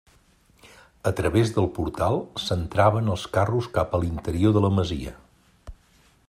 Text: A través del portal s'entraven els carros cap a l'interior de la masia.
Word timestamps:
A 1.09 1.11
través 1.19 1.51
del 1.57 1.67
portal 1.75 2.17
s'entraven 2.45 3.13
els 3.17 3.27
carros 3.37 3.69
cap 3.77 3.95
a 3.95 4.01
l'interior 4.05 4.57
de 4.57 4.65
la 4.65 4.73
masia. 4.81 5.15